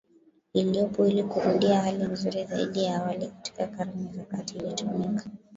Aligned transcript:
iliyopo 0.53 1.07
ili 1.07 1.23
kurudia 1.23 1.81
hali 1.81 2.03
nzuri 2.03 2.43
zaidi 2.45 2.83
ya 2.83 2.95
awali 2.97 3.27
Katika 3.27 3.67
Karne 3.67 4.11
za 4.13 4.23
Kati 4.25 4.59
lilitumika 4.59 5.29